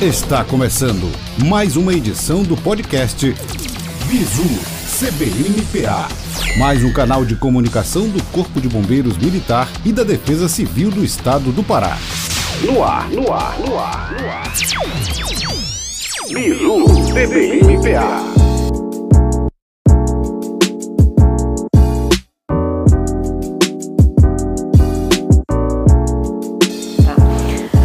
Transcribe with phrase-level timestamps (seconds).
[0.00, 1.10] Está começando
[1.44, 3.34] mais uma edição do podcast
[4.06, 4.44] Bizu
[4.96, 6.06] CBMPA,
[6.56, 11.04] mais um canal de comunicação do Corpo de Bombeiros Militar e da Defesa Civil do
[11.04, 11.98] Estado do Pará.
[12.62, 14.52] No ar, no ar, no ar, no ar.
[16.32, 18.37] Bizu CBMPA.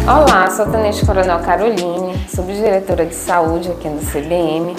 [0.06, 4.76] Olá, sou Tenente Coronel Caroline, subdiretora de saúde aqui no CBM.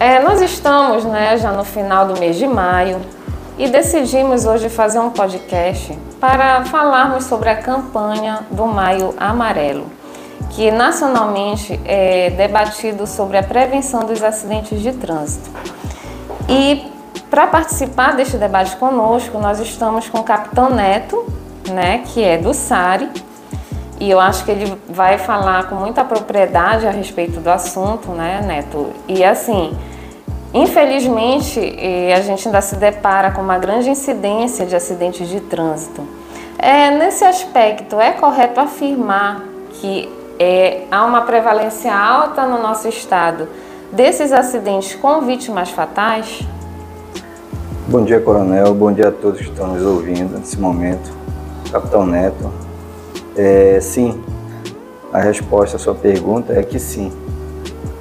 [0.00, 3.00] É, nós estamos né, já no final do mês de maio
[3.56, 9.86] e decidimos hoje fazer um podcast para falarmos sobre a campanha do Maio Amarelo,
[10.50, 15.48] que nacionalmente é debatido sobre a prevenção dos acidentes de trânsito.
[16.48, 16.90] E
[17.30, 21.24] para participar deste debate conosco, nós estamos com o Capitão Neto,
[21.70, 23.08] né, que é do SARI,
[24.02, 28.42] e eu acho que ele vai falar com muita propriedade a respeito do assunto, né,
[28.44, 28.88] Neto?
[29.06, 29.72] E assim,
[30.52, 31.60] infelizmente,
[32.12, 36.02] a gente ainda se depara com uma grande incidência de acidentes de trânsito.
[36.58, 39.44] É, nesse aspecto, é correto afirmar
[39.74, 43.46] que é, há uma prevalência alta no nosso estado
[43.92, 46.40] desses acidentes com vítimas fatais?
[47.86, 48.74] Bom dia, Coronel.
[48.74, 51.12] Bom dia a todos que estão nos ouvindo nesse momento.
[51.70, 52.50] Capitão Neto,
[53.36, 54.20] é, sim,
[55.12, 57.12] a resposta à sua pergunta é que sim.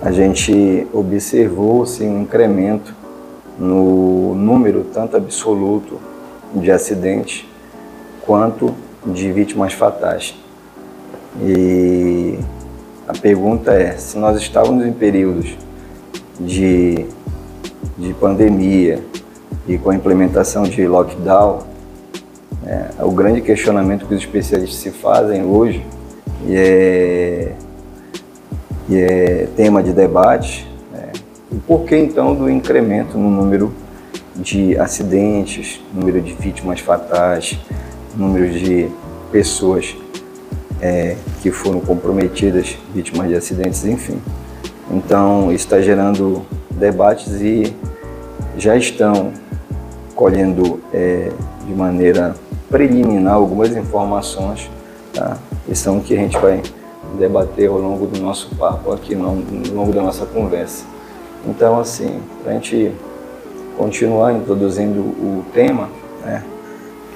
[0.02, 2.96] A gente observou sim, um incremento
[3.58, 6.00] no número tanto absoluto
[6.54, 7.46] de acidentes
[8.26, 8.74] quanto
[9.06, 10.36] de vítimas fatais.
[11.42, 12.40] E
[13.08, 15.56] a pergunta é: se nós estávamos em períodos
[16.40, 17.06] de,
[17.98, 19.04] de pandemia
[19.68, 21.71] e com a implementação de lockdown,
[22.66, 25.86] é, o grande questionamento que os especialistas se fazem hoje
[26.48, 27.52] e é,
[28.88, 30.68] e é tema de debate.
[30.92, 31.12] Né?
[31.52, 33.74] E por que então do incremento no número
[34.36, 37.60] de acidentes, número de vítimas fatais,
[38.16, 38.90] número de
[39.32, 39.96] pessoas
[40.82, 44.20] é, que foram comprometidas, vítimas de acidentes, enfim.
[44.90, 47.74] Então, está gerando debates e
[48.58, 49.32] já estão
[50.16, 51.32] colhendo é,
[51.66, 52.36] de maneira
[52.72, 54.72] preliminar algumas informações,
[55.14, 55.38] tá?
[55.66, 56.64] que são que a gente vai
[57.20, 59.38] debater ao longo do nosso papo aqui, ao
[59.76, 60.86] longo da nossa conversa.
[61.46, 62.94] Então, assim, para a gente
[63.78, 65.90] continuar introduzindo o tema,
[66.24, 66.44] né,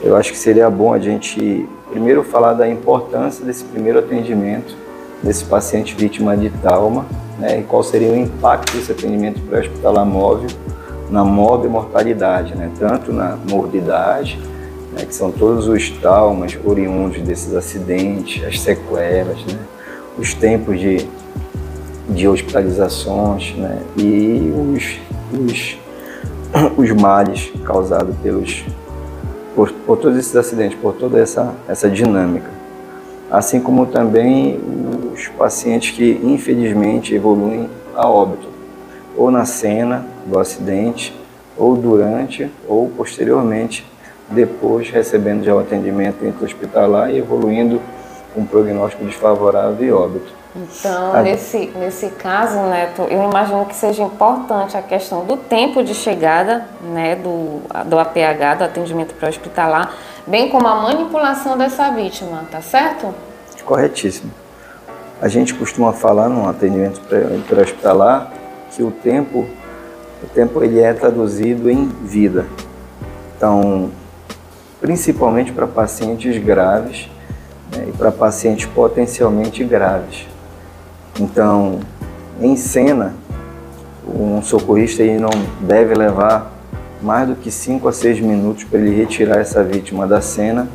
[0.04, 4.76] eu acho que seria bom a gente primeiro falar da importância desse primeiro atendimento
[5.24, 7.06] desse paciente vítima de trauma,
[7.40, 10.50] né, e qual seria o impacto desse atendimento pré-hospitalar móvel
[11.10, 14.40] na móvel mortalidade, né, tanto na morbidade
[14.96, 19.60] né, que são todos os traumas oriundos desses acidentes, as sequelas, né,
[20.18, 21.06] os tempos de,
[22.10, 25.00] de hospitalizações né, e os,
[25.38, 25.78] os,
[26.78, 28.64] os males causados pelos,
[29.54, 32.50] por, por todos esses acidentes, por toda essa, essa dinâmica.
[33.30, 34.60] Assim como também
[35.14, 38.48] os pacientes que infelizmente evoluem a óbito,
[39.18, 41.14] ou na cena do acidente,
[41.58, 43.86] ou durante ou posteriormente
[44.30, 47.82] depois recebendo já o atendimento intra-hospitalar e evoluindo
[48.34, 50.34] com um prognóstico desfavorável e óbito.
[50.56, 51.22] Então, a...
[51.22, 56.66] nesse, nesse caso, Neto, eu imagino que seja importante a questão do tempo de chegada
[56.82, 59.94] né, do, do APH, do atendimento pré-hospitalar,
[60.26, 63.14] bem como a manipulação dessa vítima, tá certo?
[63.66, 64.32] Corretíssimo.
[65.22, 67.02] A gente costuma falar no atendimento
[67.48, 68.32] pré-hospitalar
[68.72, 69.48] que o tempo,
[70.24, 72.46] o tempo ele é traduzido em vida.
[73.36, 73.92] Então,
[74.86, 77.10] principalmente para pacientes graves
[77.76, 80.28] né, e para pacientes potencialmente graves.
[81.20, 81.80] Então,
[82.40, 83.16] em cena,
[84.08, 85.32] um socorrista aí não
[85.62, 86.54] deve levar
[87.02, 90.68] mais do que 5 a 6 minutos para ele retirar essa vítima da cena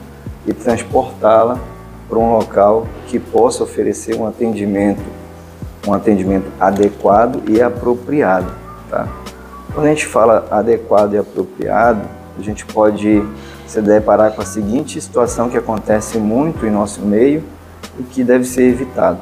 [0.44, 1.60] e transportá-la
[2.08, 5.04] para um local que possa oferecer um atendimento,
[5.86, 8.52] um atendimento adequado e apropriado.
[8.90, 9.06] Tá?
[9.72, 12.00] Quando a gente fala adequado e apropriado,
[12.36, 13.22] a gente pode
[13.70, 17.44] se deparar com a seguinte situação que acontece muito em nosso meio
[18.00, 19.20] e que deve ser evitado.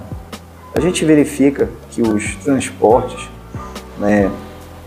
[0.74, 3.28] A gente verifica que os transportes
[3.98, 4.30] né,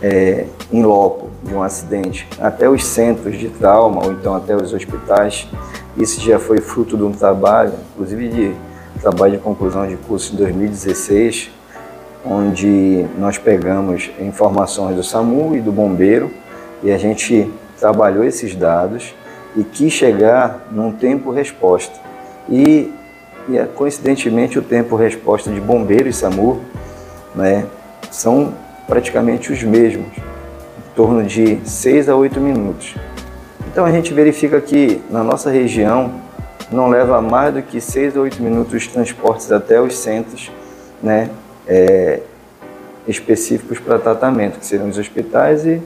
[0.02, 4.74] é, em loco de um acidente até os centros de trauma ou então até os
[4.74, 5.48] hospitais,
[5.96, 8.56] isso já foi fruto de um trabalho, inclusive de
[9.00, 11.52] trabalho de conclusão de curso em 2016,
[12.26, 16.32] onde nós pegamos informações do SAMU e do bombeiro
[16.82, 17.48] e a gente
[17.80, 19.14] trabalhou esses dados
[19.56, 22.00] e quis chegar num tempo resposta.
[22.50, 22.94] E
[23.50, 26.62] e é, coincidentemente o tempo resposta de bombeiro e SAMU
[27.34, 27.66] né,
[28.12, 28.54] são
[28.88, 32.96] praticamente os mesmos, em torno de 6 a 8 minutos.
[33.72, 36.12] Então a gente verifica que na nossa região
[36.72, 40.52] não leva mais do que 6 a 8 minutos os transportes até os centros
[41.02, 41.30] né,
[41.68, 42.20] é,
[43.08, 45.82] específicos para tratamento, que seriam os hospitais e,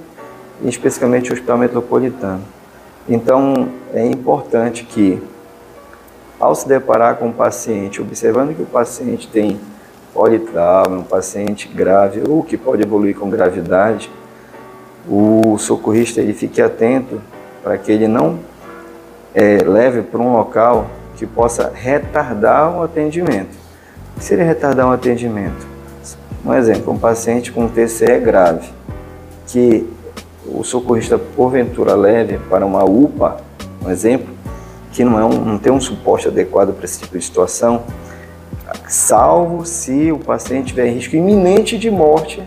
[0.61, 2.54] e especificamente o Hospital Metropolitano.
[3.07, 5.21] Então é importante que
[6.39, 9.59] ao se deparar com o paciente, observando que o paciente tem
[10.13, 14.09] politrauma, um paciente grave ou que pode evoluir com gravidade,
[15.07, 17.21] o socorrista ele fique atento
[17.63, 18.39] para que ele não
[19.33, 23.55] é, leve para um local que possa retardar o atendimento.
[24.15, 25.67] O que seria retardar um atendimento?
[26.45, 28.69] Um exemplo, um paciente com TCE grave,
[29.47, 29.87] que
[30.47, 33.37] o socorrista porventura leve para uma UPA,
[33.83, 34.33] um exemplo,
[34.91, 37.83] que não, é um, não tem um suporte adequado para esse tipo de situação,
[38.87, 42.43] salvo se o paciente tiver risco iminente de morte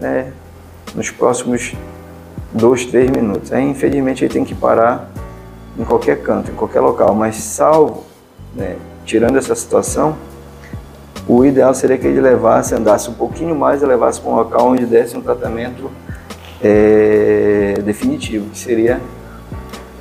[0.00, 0.32] né,
[0.94, 1.74] nos próximos
[2.52, 3.52] dois, três minutos.
[3.52, 5.10] Aí, infelizmente, ele tem que parar
[5.78, 8.04] em qualquer canto, em qualquer local, mas salvo,
[8.54, 10.16] né, tirando essa situação,
[11.26, 14.68] o ideal seria que ele levasse, andasse um pouquinho mais e levasse para um local
[14.68, 15.90] onde desse um tratamento
[16.64, 18.98] é, definitivo, que seria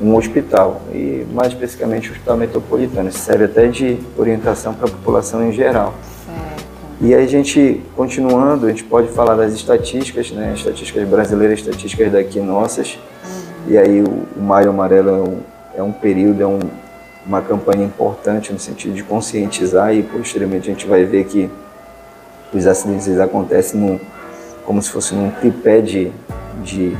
[0.01, 3.09] um hospital, e mais especificamente o Hospital Metropolitano.
[3.09, 5.93] Isso serve até de orientação para a população em geral.
[6.25, 6.63] Certo.
[7.01, 10.53] E aí a gente, continuando, a gente pode falar das estatísticas, né?
[10.55, 12.95] estatísticas brasileiras, estatísticas daqui nossas.
[12.95, 13.73] Uhum.
[13.73, 15.37] E aí o, o Maio Amarelo é um,
[15.77, 16.59] é um período, é um,
[17.25, 21.49] uma campanha importante no sentido de conscientizar e posteriormente a gente vai ver que
[22.53, 23.99] os acidentes acontecem num,
[24.65, 26.11] como se fosse num tripé de,
[26.63, 26.97] de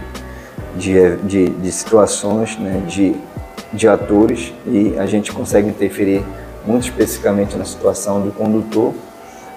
[0.76, 3.16] de, de, de situações, né, de,
[3.72, 6.24] de atores e a gente consegue interferir
[6.66, 8.94] muito especificamente na situação do condutor.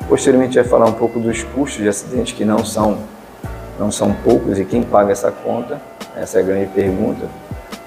[0.09, 2.99] Posteriormente vai falar um pouco dos custos de acidente que não são
[3.79, 5.79] não são poucos e quem paga essa conta,
[6.17, 7.27] essa é a grande pergunta.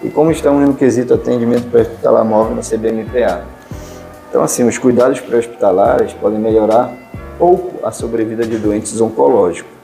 [0.04, 3.44] E como estamos no quesito atendimento pré-hospitalar móvel no CBMPA.
[4.30, 6.94] Então assim, os cuidados pré-hospitalares podem melhorar
[7.40, 9.79] pouco a sobrevida de doentes oncológicos.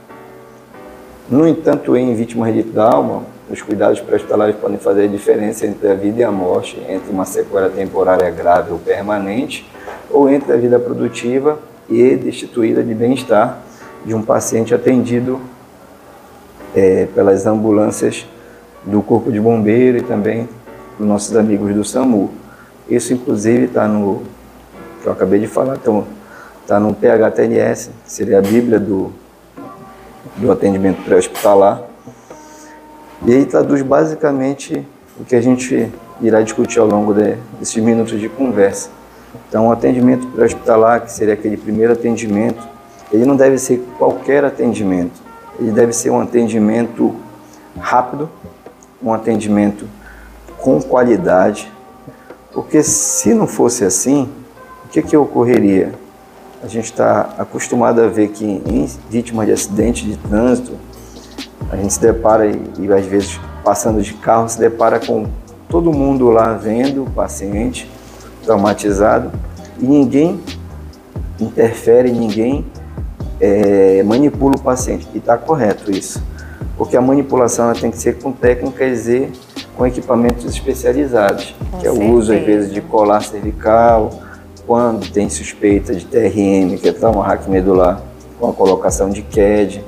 [1.30, 5.94] No entanto, em vítimas de alma os cuidados pré-hospitalares podem fazer a diferença entre a
[5.94, 9.68] vida e a morte, entre uma sequela temporária grave ou permanente,
[10.10, 13.60] ou entre a vida produtiva e destituída de bem-estar
[14.06, 15.40] de um paciente atendido
[16.76, 18.28] é, pelas ambulâncias
[18.84, 20.48] do Corpo de Bombeiro e também
[20.98, 22.32] dos nossos amigos do SAMU.
[22.88, 24.22] Isso, inclusive, está no
[25.02, 26.04] que eu acabei de falar, está
[26.68, 29.12] tá no PHTLS, que seria a Bíblia do,
[30.38, 31.82] do atendimento pré-hospitalar
[33.24, 34.86] e aí traduz basicamente
[35.20, 35.92] o que a gente
[36.22, 38.90] irá discutir ao longo de, desses minutos de conversa.
[39.48, 42.62] Então, o atendimento pré-hospitalar, que seria aquele primeiro atendimento,
[43.12, 45.22] ele não deve ser qualquer atendimento.
[45.60, 47.16] Ele deve ser um atendimento
[47.80, 48.30] rápido,
[49.02, 49.88] um atendimento
[50.58, 51.72] com qualidade,
[52.52, 54.30] porque se não fosse assim,
[54.86, 55.94] o que, que ocorreria?
[56.66, 60.72] A gente está acostumado a ver que em vítimas de acidente de trânsito,
[61.70, 65.28] a gente se depara e, e às vezes passando de carro se depara com
[65.70, 67.88] todo mundo lá vendo o paciente
[68.44, 69.32] traumatizado
[69.80, 70.42] e ninguém
[71.40, 72.66] interfere, ninguém
[73.40, 75.08] é, manipula o paciente.
[75.14, 76.20] E está correto isso,
[76.80, 79.32] porque a manipulação tem que ser com técnicas e
[79.78, 84.25] com equipamentos especializados, com que é o uso às vezes de colar cervical,
[84.66, 88.02] quando tem suspeita de TRM, que é trauma raquimedular,
[88.40, 89.84] com a colocação de CAD,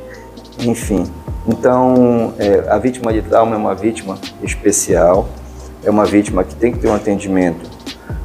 [0.60, 1.06] enfim.
[1.48, 5.30] Então, é, a vítima de trauma é uma vítima especial,
[5.84, 7.70] é uma vítima que tem que ter um atendimento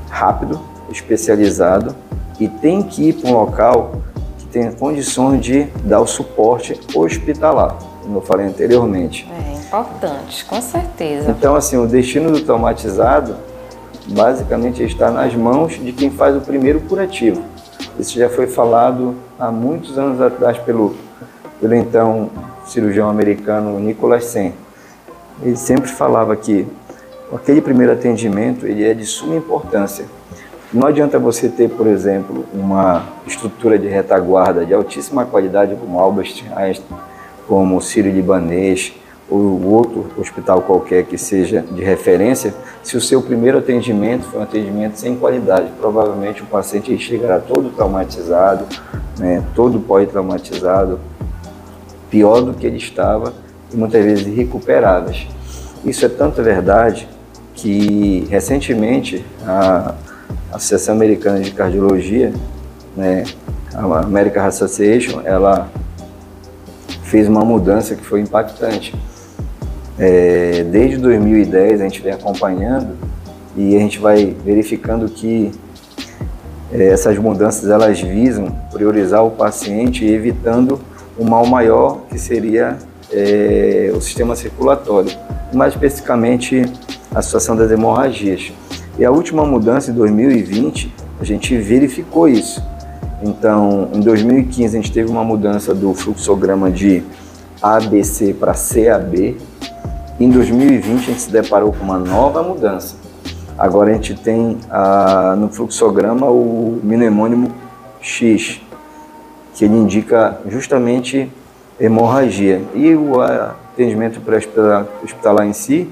[0.08, 1.94] rápido, especializado
[2.38, 3.92] e tem que ir para um local
[4.38, 9.28] que tenha condições de dar o suporte hospitalar, como eu falei anteriormente.
[9.30, 11.30] É importante, com certeza.
[11.30, 13.36] Então, assim, o destino do traumatizado
[14.06, 17.42] basicamente está nas mãos de quem faz o primeiro curativo.
[17.98, 20.94] Isso já foi falado há muitos anos atrás pelo,
[21.60, 22.30] pelo então
[22.66, 24.54] cirurgião americano Nicholas Sen.
[25.42, 26.66] Ele sempre falava que
[27.32, 30.04] aquele primeiro atendimento ele é de suma importância.
[30.72, 36.44] Não adianta você ter, por exemplo, uma estrutura de retaguarda de altíssima qualidade como Albert
[36.56, 36.98] Einstein,
[37.46, 38.94] como o Sírio-Libanês,
[39.32, 44.42] ou outro hospital qualquer que seja de referência, se o seu primeiro atendimento foi um
[44.42, 48.66] atendimento sem qualidade, provavelmente o paciente chegará todo traumatizado,
[49.18, 51.00] né, todo pós-traumatizado,
[52.10, 53.32] pior do que ele estava
[53.72, 55.26] e muitas vezes irrecuperáveis.
[55.82, 57.08] Isso é tanto verdade
[57.54, 59.94] que recentemente a,
[60.52, 62.30] Associação Americana de Cardiologia,
[62.94, 63.24] né,
[63.74, 65.70] a American Association, ela
[67.04, 68.94] fez uma mudança que foi impactante.
[70.04, 72.96] É, desde 2010 a gente vem acompanhando
[73.56, 75.52] e a gente vai verificando que
[76.72, 80.80] é, essas mudanças elas visam priorizar o paciente evitando
[81.16, 82.78] o mal maior que seria
[83.12, 85.12] é, o sistema circulatório,
[85.54, 86.64] mais especificamente
[87.14, 88.52] a situação das hemorragias.
[88.98, 92.60] E a última mudança em 2020 a gente verificou isso.
[93.22, 97.04] Então, em 2015 a gente teve uma mudança do fluxograma de
[97.62, 99.36] ABC para CAB.
[100.22, 102.94] Em 2020 a gente se deparou com uma nova mudança.
[103.58, 107.50] Agora a gente tem ah, no fluxograma o mnemônimo
[108.00, 108.60] X,
[109.52, 111.28] que ele indica justamente
[111.80, 112.62] hemorragia.
[112.72, 115.90] E o atendimento pré-hospitalar em si,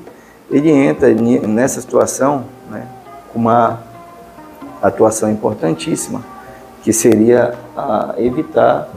[0.49, 2.87] ele entra nessa situação né,
[3.33, 3.81] com uma
[4.81, 6.23] atuação importantíssima,
[6.85, 7.55] que seria
[8.17, 8.91] evitar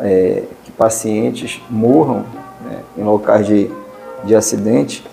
[0.00, 2.24] é, que pacientes morram
[2.64, 3.70] né, em locais de,
[4.24, 5.04] de acidente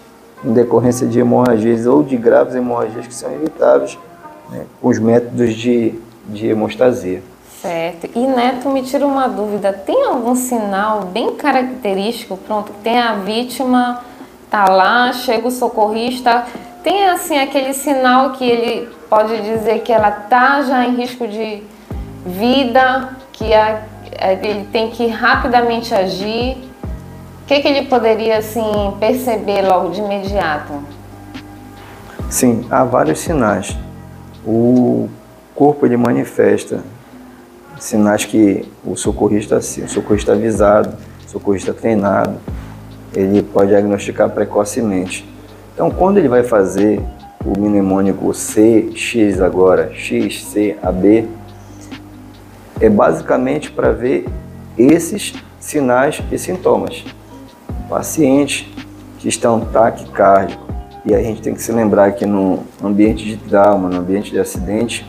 [0.43, 3.97] em decorrência de hemorragias ou de graves hemorragias que são evitáveis
[4.49, 5.93] né, com os métodos de,
[6.27, 7.21] de hemostasia.
[7.61, 8.09] Certo.
[8.15, 12.35] E Neto, me tira uma dúvida: tem algum sinal bem característico?
[12.37, 14.03] Pronto, tem a vítima,
[14.49, 16.45] tá lá, chega o socorrista,
[16.83, 21.61] tem assim aquele sinal que ele pode dizer que ela tá já em risco de
[22.25, 23.83] vida, que a,
[24.41, 26.57] ele tem que rapidamente agir.
[27.51, 28.63] Que, que ele poderia assim
[28.97, 30.71] perceber logo de imediato?
[32.29, 33.77] Sim, há vários sinais.
[34.47, 35.09] O
[35.53, 36.81] corpo ele manifesta
[37.77, 40.95] sinais que o socorrista, o socorrista avisado,
[41.27, 42.37] o socorrista treinado,
[43.13, 45.29] ele pode diagnosticar precocemente.
[45.73, 47.01] Então, quando ele vai fazer
[47.43, 51.27] o mnemônico CX agora, XCAB,
[52.79, 54.25] é basicamente para ver
[54.77, 57.03] esses sinais e sintomas.
[57.91, 58.65] Pacientes
[59.19, 60.65] que estão taquicárdicos,
[61.05, 64.39] e a gente tem que se lembrar que no ambiente de trauma, no ambiente de
[64.39, 65.05] acidente,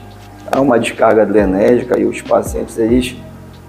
[0.51, 3.15] há uma descarga adrenérgica e os pacientes eles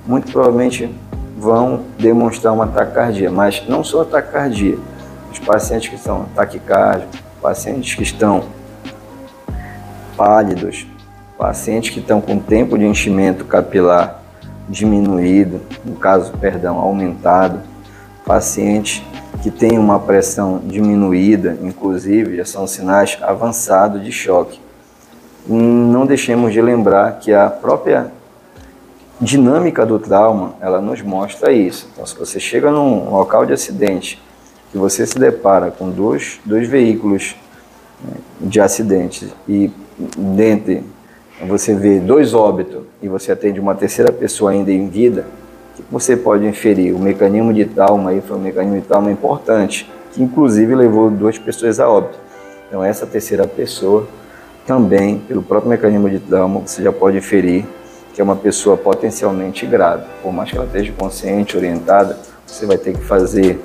[0.07, 0.89] muito provavelmente
[1.37, 4.79] vão demonstrar uma taquicardia, mas não só a taquicardia.
[5.31, 8.45] Os pacientes que são taquicárdios, pacientes que estão
[10.17, 10.87] pálidos,
[11.37, 14.23] pacientes que estão com tempo de enchimento capilar
[14.67, 17.59] diminuído, no caso, perdão, aumentado,
[18.25, 19.03] pacientes
[19.41, 24.63] que têm uma pressão diminuída, inclusive já são sinais avançados de choque
[25.47, 28.11] não deixemos de lembrar que a própria
[29.19, 31.87] dinâmica do trauma, ela nos mostra isso.
[31.93, 34.21] Então, se você chega num local de acidente,
[34.71, 37.35] que você se depara com dois, dois veículos
[38.03, 39.71] né, de acidente e
[40.17, 40.83] dentro
[41.47, 45.25] você vê dois óbitos e você atende uma terceira pessoa ainda em vida,
[45.89, 46.93] você pode inferir?
[46.93, 51.37] O mecanismo de trauma aí foi um mecanismo de trauma importante, que inclusive levou duas
[51.37, 52.19] pessoas a óbito.
[52.67, 54.07] Então essa terceira pessoa
[54.65, 57.65] também, pelo próprio mecanismo de trauma, você já pode inferir
[58.13, 60.05] que é uma pessoa potencialmente grave.
[60.21, 63.59] Por mais que ela esteja consciente, orientada, você vai ter que fazer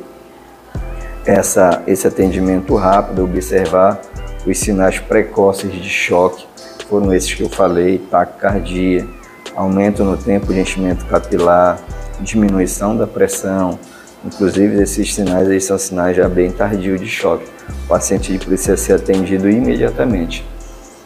[1.27, 4.01] essa, esse atendimento rápido, observar
[4.47, 6.47] os sinais precoces de choque,
[6.89, 9.07] foram esses que eu falei, taquicardia,
[9.55, 11.79] aumento no tempo de enchimento capilar,
[12.21, 13.79] diminuição da pressão,
[14.25, 17.47] inclusive esses sinais aí são sinais já bem tardios de choque.
[17.85, 20.45] O paciente precisa ser atendido imediatamente.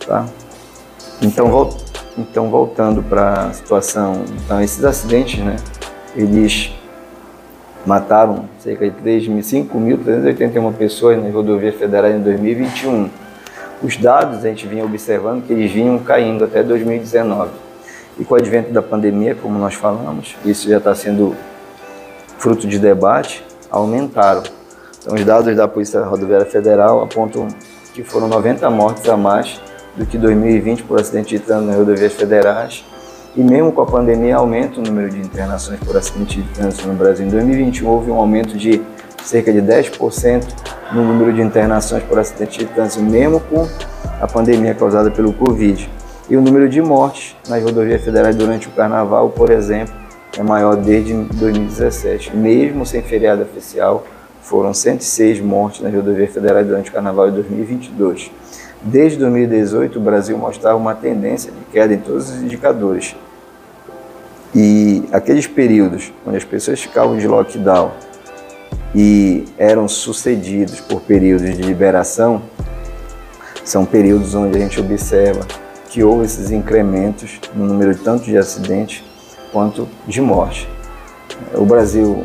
[0.07, 0.27] Tá?
[1.21, 1.77] Então, vol
[2.19, 5.57] então voltando para a situação, então esses acidentes, né,
[6.15, 6.71] eles
[7.87, 13.09] mataram cerca de 5.381 pessoas nas rodovias federais em 2021.
[13.83, 17.51] Os dados a gente vinha observando que eles vinham caindo até 2019.
[18.19, 21.35] E com o advento da pandemia, como nós falamos, isso já está sendo
[22.39, 24.43] fruto de debate, aumentaram.
[25.01, 27.49] Então, os dados da Polícia Rodoviária Federal apontam
[27.95, 29.61] que foram 90 mortes a mais
[29.97, 32.85] do que 2020 por acidente de trânsito nas rodovias federais.
[33.35, 36.95] E mesmo com a pandemia, aumenta o número de internações por acidente de trânsito no
[36.95, 37.27] Brasil.
[37.27, 38.83] Em 2021 houve um aumento de
[39.25, 40.45] cerca de 10%
[40.93, 43.67] no número de internações por acidente de trânsito, mesmo com
[44.21, 45.91] a pandemia causada pelo Covid.
[46.31, 49.95] E o número de mortes nas rodovias federais durante o carnaval, por exemplo,
[50.39, 52.35] é maior desde 2017.
[52.37, 54.07] Mesmo sem feriado oficial,
[54.41, 58.31] foram 106 mortes nas rodovias federais durante o carnaval de 2022.
[58.83, 63.15] Desde 2018, o Brasil mostrava uma tendência de queda em todos os indicadores.
[64.55, 67.93] E aqueles períodos onde as pessoas ficavam de lockdown
[68.95, 72.43] e eram sucedidos por períodos de liberação,
[73.65, 75.47] são períodos onde a gente observa
[75.93, 79.05] que houve esses incrementos no número tanto de acidentes
[79.53, 80.67] quanto de morte.
[81.53, 82.25] O Brasil,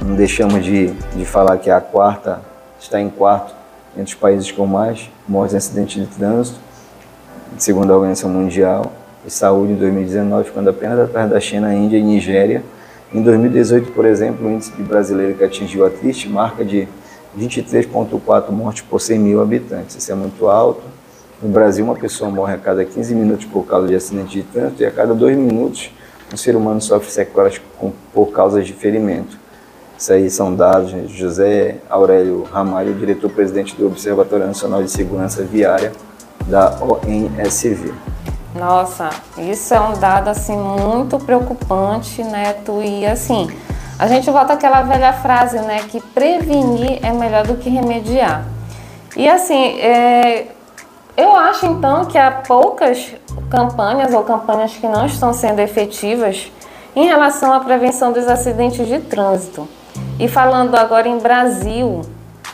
[0.00, 2.40] não deixamos de, de falar que é a quarta,
[2.78, 3.52] está em quarto
[3.94, 6.60] entre os países com mais mortes em acidentes de trânsito,
[7.58, 8.92] segundo a Organização Mundial
[9.24, 12.62] de Saúde em 2019, ficando apenas atrás da China, Índia e Nigéria.
[13.12, 16.86] Em 2018, por exemplo, o índice de brasileiro que atingiu a triste marca de
[17.36, 19.96] 23,4 mortes por 100 mil habitantes.
[19.96, 20.97] Isso é muito alto.
[21.40, 24.82] No Brasil, uma pessoa morre a cada 15 minutos por causa de acidente de trânsito
[24.82, 25.90] e a cada dois minutos
[26.32, 27.60] um ser humano sofre sequelas
[28.12, 29.38] por causa de ferimento.
[29.96, 35.92] Isso aí são dados de José Aurélio Ramalho, diretor-presidente do Observatório Nacional de Segurança Viária
[36.46, 37.92] da ONSV.
[38.54, 42.54] Nossa, isso é um dado assim muito preocupante, né?
[42.64, 43.48] Tu e assim,
[43.98, 48.44] a gente volta àquela velha frase, né, que prevenir é melhor do que remediar.
[49.16, 50.46] E assim, é,
[51.18, 53.12] eu acho então que há poucas
[53.50, 56.52] campanhas ou campanhas que não estão sendo efetivas
[56.94, 59.68] em relação à prevenção dos acidentes de trânsito.
[60.16, 62.02] E falando agora em Brasil,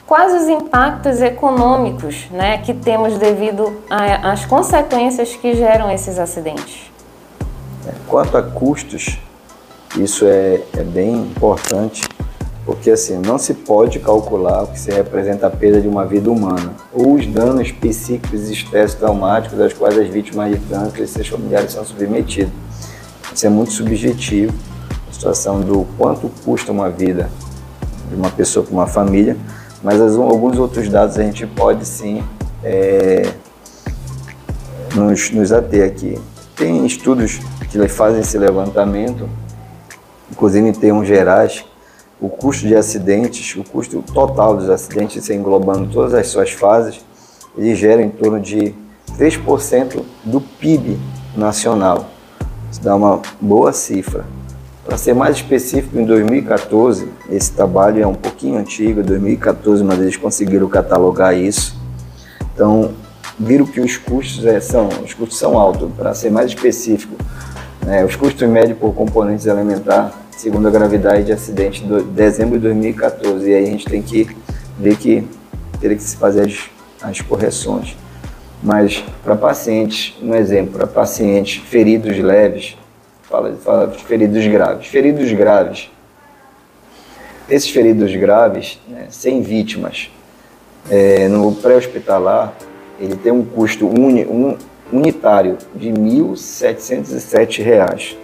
[0.07, 3.83] quais os impactos econômicos né, que temos devido
[4.23, 6.91] às consequências que geram esses acidentes?
[8.09, 9.19] Quanto a custos,
[9.95, 12.03] isso é, é bem importante,
[12.65, 16.31] porque assim, não se pode calcular o que se representa a perda de uma vida
[16.31, 21.07] humana, ou os danos psíquicos e estresse traumáticos aos quais as vítimas de trânsito e
[21.07, 22.53] seus familiares são submetidos.
[23.35, 24.55] Isso é muito subjetivo,
[25.09, 27.29] a situação do quanto custa uma vida
[28.09, 29.37] de uma pessoa para uma família,
[29.83, 32.25] mas as, alguns outros dados a gente pode sim
[32.63, 33.31] é,
[34.95, 36.19] nos, nos ater aqui.
[36.57, 37.41] Tem estudos
[37.71, 39.29] que fazem esse levantamento
[40.31, 41.65] inclusive em termos gerais,
[42.25, 47.05] o custo de acidentes, o custo total dos acidentes, englobando todas as suas fases,
[47.55, 48.75] ele gera em torno de
[49.19, 50.99] 3% do PIB
[51.37, 52.09] nacional.
[52.73, 54.25] Isso dá uma boa cifra.
[54.87, 60.17] Para ser mais específico, em 2014, esse trabalho é um pouquinho antigo, 2014, mas eles
[60.17, 61.77] conseguiram catalogar isso.
[62.55, 62.93] Então,
[63.39, 65.91] viram que os custos é, são, os custos são altos.
[65.95, 67.15] Para ser mais específico,
[67.85, 72.65] né, os custos médios por componentes elementares segundo a gravidade de acidente de dezembro de
[72.65, 73.49] 2014.
[73.49, 74.29] E aí a gente tem que
[74.79, 75.27] ver que
[75.81, 76.71] teria que se fazer as,
[77.03, 77.97] as correções.
[78.63, 82.79] Mas para pacientes, um exemplo, para pacientes feridos leves,
[83.23, 84.87] fala, fala de feridos graves.
[84.87, 85.91] Feridos graves,
[87.49, 90.11] esses feridos graves, né, sem vítimas,
[90.91, 92.55] é, no pré-hospitalar,
[92.99, 94.57] ele tem um custo uni, um,
[94.93, 98.17] unitário de R$ 1.707.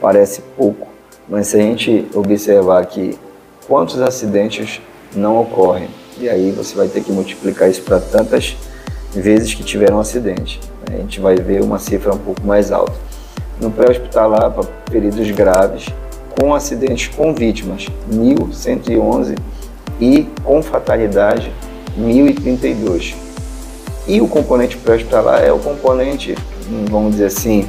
[0.00, 0.86] Parece pouco,
[1.28, 3.18] mas se a gente observar aqui
[3.66, 4.80] quantos acidentes
[5.14, 8.56] não ocorrem, e aí você vai ter que multiplicar isso para tantas
[9.12, 10.60] vezes que tiveram um acidente.
[10.90, 12.94] A gente vai ver uma cifra um pouco mais alta.
[13.60, 15.86] No pré-hospitalar, para feridos graves,
[16.38, 19.36] com acidentes com vítimas, 1.111
[20.00, 21.50] e com fatalidade,
[21.98, 23.14] 1.032.
[24.06, 26.34] E o componente pré-hospitalar é o componente,
[26.90, 27.68] vamos dizer assim,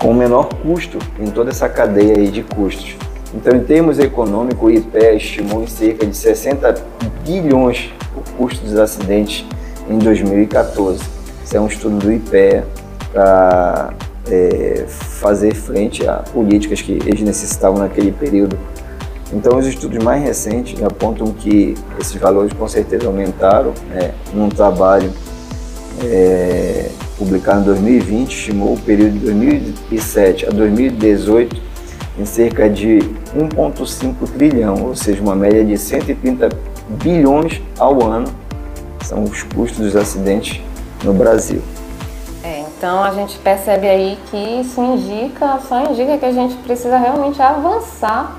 [0.00, 2.96] com o menor custo em toda essa cadeia aí de custos.
[3.32, 6.74] Então, em termos econômicos, o IPEA estimou em cerca de 60
[7.24, 9.44] bilhões o custo dos acidentes
[9.88, 11.00] em 2014.
[11.44, 12.66] Isso é um estudo do IPEA
[13.12, 13.92] para
[14.28, 18.58] é, fazer frente a políticas que eles necessitavam naquele período.
[19.32, 25.12] Então, os estudos mais recentes apontam que esses valores com certeza aumentaram né, num trabalho
[26.02, 31.60] é, publicado em 2020, estimou o período de 2007 a 2018
[32.18, 32.98] em cerca de
[33.36, 36.48] 1,5 trilhão, ou seja, uma média de 130
[37.02, 38.26] bilhões ao ano
[39.04, 40.62] são os custos dos acidentes
[41.04, 41.62] no Brasil.
[42.42, 46.96] É, então a gente percebe aí que isso indica, só indica que a gente precisa
[46.96, 48.36] realmente avançar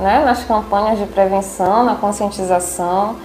[0.00, 3.16] né, nas campanhas de prevenção, na conscientização.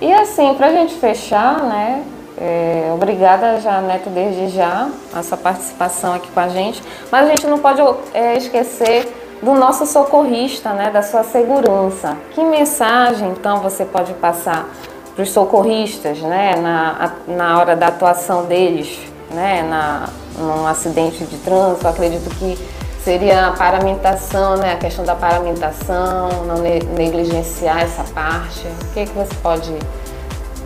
[0.00, 2.02] E assim, para a gente fechar, né,
[2.40, 6.82] é, obrigada já, Neto, desde já, a sua participação aqui com a gente.
[7.12, 7.82] Mas a gente não pode
[8.14, 12.16] é, esquecer do nosso socorrista, né, da sua segurança.
[12.32, 14.66] Que mensagem, então, você pode passar
[15.14, 18.98] para os socorristas, né, na, na hora da atuação deles,
[19.32, 21.86] né, na, num acidente de trânsito?
[21.86, 22.58] Acredito que
[23.02, 28.66] seria a paramentação, né, a questão da paramentação, não negligenciar essa parte.
[28.66, 29.74] O que, que você pode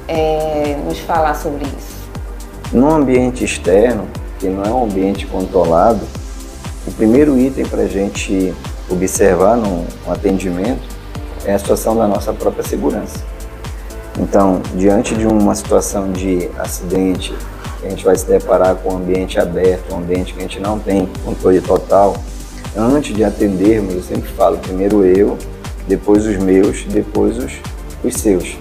[0.08, 2.04] é, nos falar sobre isso?
[2.72, 4.06] No ambiente externo,
[4.38, 6.00] que não é um ambiente controlado,
[6.86, 8.54] o primeiro item para a gente
[8.90, 10.82] observar no atendimento
[11.44, 13.24] é a situação da nossa própria segurança.
[14.18, 17.34] Então, diante de uma situação de acidente
[17.86, 20.78] a gente vai se deparar com um ambiente aberto, um ambiente que a gente não
[20.78, 22.16] tem controle total,
[22.74, 25.36] antes de atendermos, eu sempre falo, primeiro eu,
[25.86, 27.52] depois os meus, depois os,
[28.02, 28.56] os seus.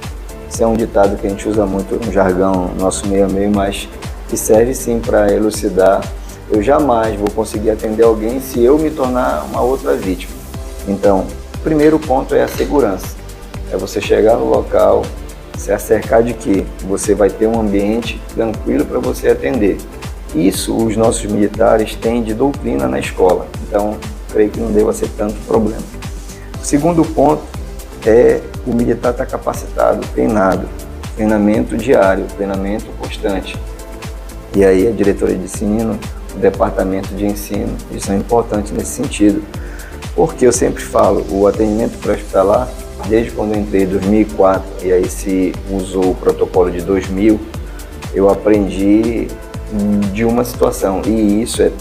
[0.54, 3.50] Isso é um ditado que a gente usa muito no jargão nosso meio a meio,
[3.50, 3.90] mas
[4.30, 6.08] que serve sim para elucidar.
[6.48, 10.32] Eu jamais vou conseguir atender alguém se eu me tornar uma outra vítima.
[10.88, 13.16] Então, o primeiro ponto é a segurança.
[13.72, 15.02] É você chegar no local,
[15.58, 19.78] se acercar de que você vai ter um ambiente tranquilo para você atender.
[20.36, 23.98] Isso os nossos militares têm de doutrina na escola, então
[24.32, 25.82] creio que não deva ser tanto problema.
[26.62, 27.42] O segundo ponto
[28.06, 30.68] é o militar estar tá capacitado, treinado,
[31.16, 33.58] treinamento diário, treinamento constante.
[34.56, 36.00] E aí a diretoria de ensino,
[36.36, 39.44] o departamento de ensino, isso é importante nesse sentido.
[40.16, 42.70] Porque eu sempre falo, o atendimento pré-hospitalar
[43.08, 47.40] desde quando eu entrei em 2004 e aí se usou o protocolo de 2000,
[48.14, 49.28] eu aprendi
[50.14, 51.72] de uma situação e isso é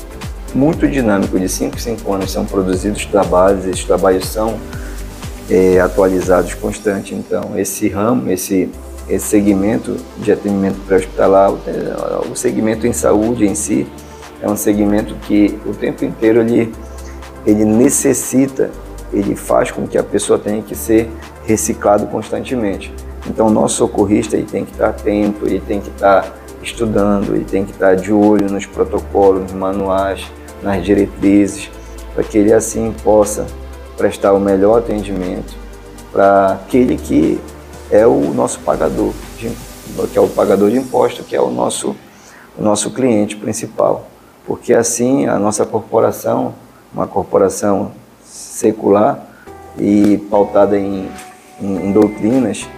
[0.55, 1.38] muito dinâmico.
[1.38, 4.57] De 5 em 5 anos são produzidos trabalhos, esses trabalhos são
[5.53, 7.15] é, atualizados constante.
[7.15, 8.71] Então, esse ramo, esse,
[9.07, 13.87] esse segmento de atendimento pré-hospitalar, o segmento em saúde em si,
[14.41, 16.73] é um segmento que o tempo inteiro ele,
[17.47, 18.71] ele necessita
[19.12, 21.11] ele faz com que a pessoa tenha que ser
[21.45, 22.91] reciclado constantemente.
[23.27, 27.45] Então, o nosso socorrista ele tem que estar atento, ele tem que estar estudando, ele
[27.45, 30.25] tem que estar de olho nos protocolos, nos manuais,
[30.62, 31.71] nas diretrizes,
[32.15, 33.47] para que ele assim possa
[34.03, 35.55] prestar o melhor atendimento
[36.11, 37.41] para aquele que
[37.88, 39.49] é o nosso pagador, de,
[40.09, 41.95] que é o pagador de imposto, que é o nosso,
[42.59, 44.09] o nosso cliente principal.
[44.45, 46.53] Porque assim a nossa corporação,
[46.93, 47.93] uma corporação
[48.25, 49.25] secular
[49.79, 51.09] e pautada em,
[51.61, 52.69] em, em doutrinas,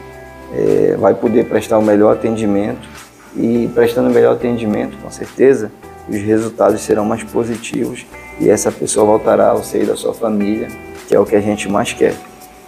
[0.52, 2.86] é, vai poder prestar o melhor atendimento
[3.34, 5.72] e prestando o melhor atendimento, com certeza,
[6.06, 8.04] os resultados serão mais positivos
[8.38, 10.68] e essa pessoa voltará ao seio da sua família,
[11.06, 12.14] que é o que a gente mais quer.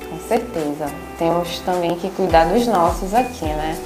[0.08, 0.86] Com certeza.
[1.18, 3.76] Temos também que cuidar dos nossos aqui, né?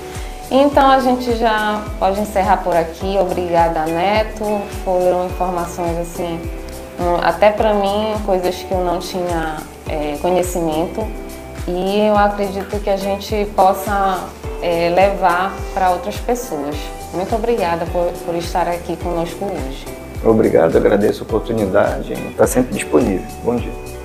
[0.51, 3.17] Então a gente já pode encerrar por aqui.
[3.19, 4.45] Obrigada, Neto.
[4.85, 6.41] Foram informações assim
[7.23, 9.57] até para mim, coisas que eu não tinha
[9.89, 11.07] é, conhecimento
[11.67, 14.29] e eu acredito que a gente possa
[14.63, 16.77] é, levar para outras pessoas.
[17.15, 19.87] Muito obrigada por, por estar aqui conosco hoje.
[20.23, 23.27] Obrigado, agradeço a oportunidade, está sempre disponível.
[23.43, 24.00] Bom dia.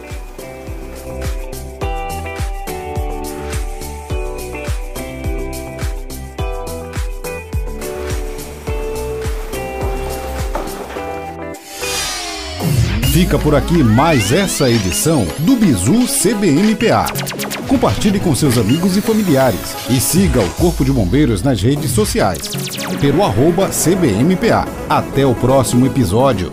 [13.16, 17.06] Fica por aqui mais essa edição do Bizu CBMPA.
[17.66, 22.42] Compartilhe com seus amigos e familiares e siga o Corpo de Bombeiros nas redes sociais
[23.00, 24.68] pelo arroba CBMPA.
[24.90, 26.52] Até o próximo episódio.